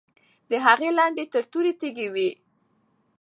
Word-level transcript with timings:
د 0.49 0.51
هغې 0.65 0.89
لنډۍ 0.97 1.25
تر 1.33 1.43
تورې 1.51 1.73
تیزې 1.81 2.07
وې. 2.13 2.29